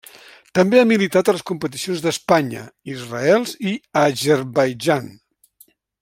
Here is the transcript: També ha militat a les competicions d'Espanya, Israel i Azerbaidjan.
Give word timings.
També 0.59 0.79
ha 0.79 0.85
militat 0.91 1.27
a 1.27 1.35
les 1.35 1.43
competicions 1.49 2.01
d'Espanya, 2.05 2.63
Israel 2.93 3.45
i 3.73 3.77
Azerbaidjan. 4.05 5.13